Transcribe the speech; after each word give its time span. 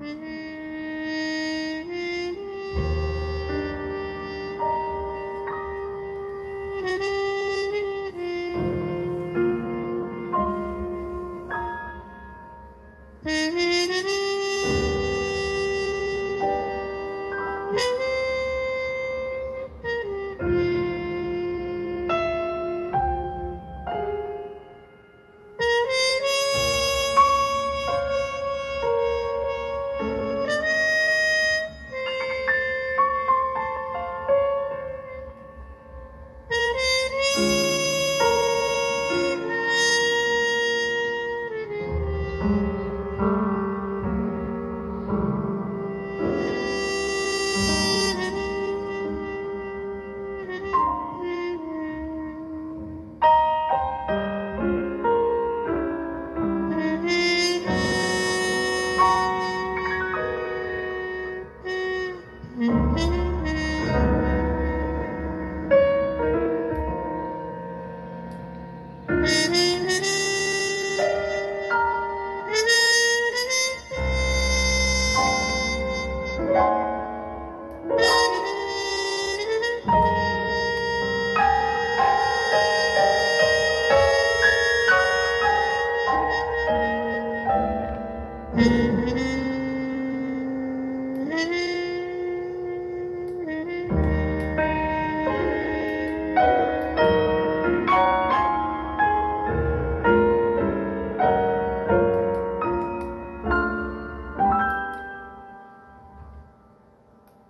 Mm-hmm. 0.00 0.39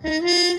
Mm-hmm. 0.02 0.49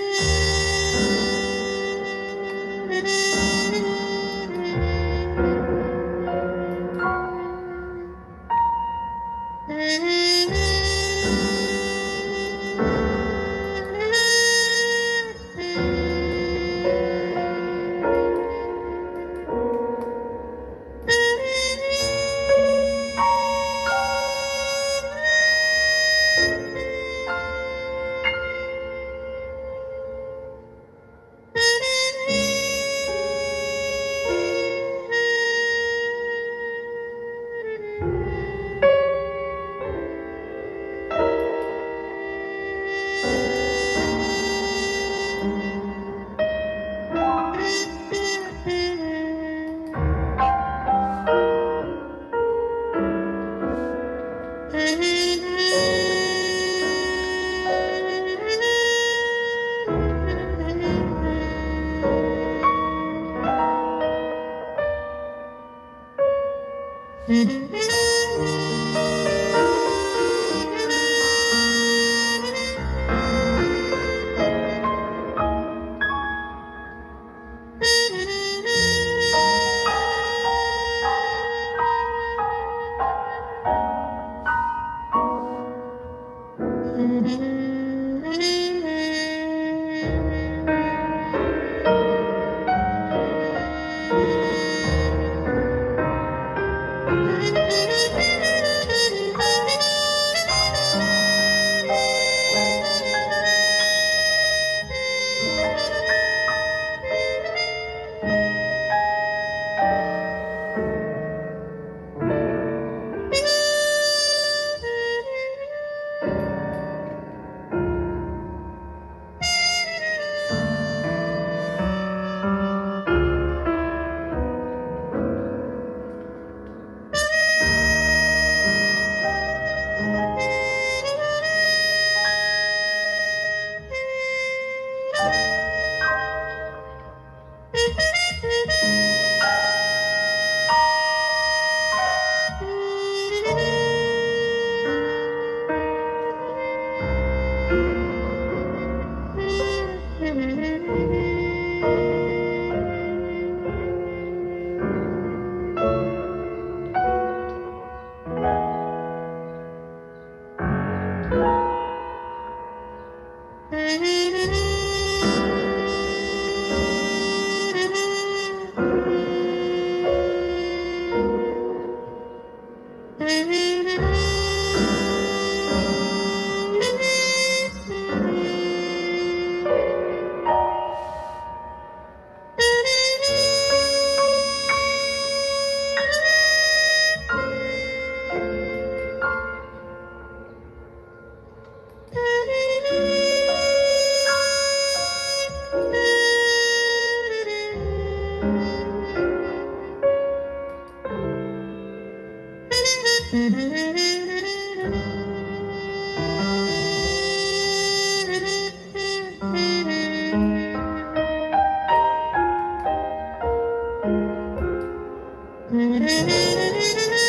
何? 216.56 217.21